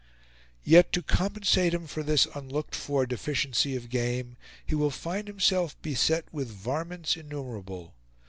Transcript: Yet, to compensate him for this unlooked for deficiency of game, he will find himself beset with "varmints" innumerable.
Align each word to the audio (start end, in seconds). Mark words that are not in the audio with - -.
Yet, 0.63 0.91
to 0.93 1.03
compensate 1.03 1.75
him 1.75 1.85
for 1.85 2.01
this 2.01 2.25
unlooked 2.33 2.73
for 2.73 3.05
deficiency 3.05 3.75
of 3.75 3.91
game, 3.91 4.35
he 4.65 4.73
will 4.73 4.89
find 4.89 5.27
himself 5.27 5.79
beset 5.83 6.25
with 6.33 6.49
"varmints" 6.49 7.15
innumerable. 7.15 7.93